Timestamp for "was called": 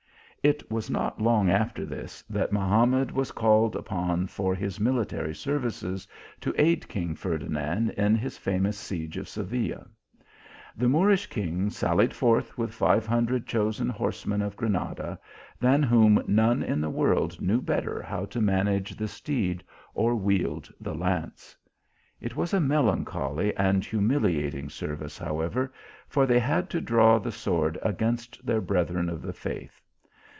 3.11-3.75